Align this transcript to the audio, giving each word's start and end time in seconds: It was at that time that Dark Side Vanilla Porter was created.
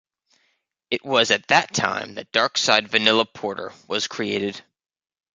It 0.89 1.05
was 1.05 1.29
at 1.29 1.45
that 1.49 1.75
time 1.75 2.15
that 2.15 2.31
Dark 2.31 2.57
Side 2.57 2.87
Vanilla 2.87 3.23
Porter 3.23 3.71
was 3.87 4.07
created. 4.07 4.63